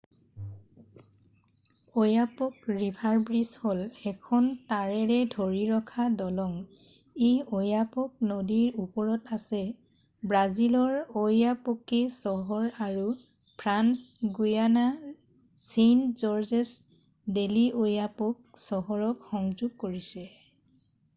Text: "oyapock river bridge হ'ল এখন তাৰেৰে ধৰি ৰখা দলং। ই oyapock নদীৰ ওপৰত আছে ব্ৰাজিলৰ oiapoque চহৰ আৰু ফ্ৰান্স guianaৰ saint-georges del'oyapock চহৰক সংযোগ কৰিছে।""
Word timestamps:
"oyapock 2.03 2.55
river 2.79 3.11
bridge 3.27 3.51
হ'ল 3.65 3.81
এখন 4.11 4.43
তাৰেৰে 4.71 5.17
ধৰি 5.33 5.59
ৰখা 5.71 6.05
দলং। 6.21 6.55
ই 7.27 7.29
oyapock 7.59 8.25
নদীৰ 8.31 8.79
ওপৰত 8.85 9.37
আছে 9.37 9.61
ব্ৰাজিলৰ 10.33 10.97
oiapoque 11.25 12.01
চহৰ 12.17 12.67
আৰু 12.89 13.05
ফ্ৰান্স 13.65 14.33
guianaৰ 14.41 14.97
saint-georges 15.69 16.73
del'oyapock 17.39 18.61
চহৰক 18.67 19.33
সংযোগ 19.35 19.77
কৰিছে।"" 19.85 20.29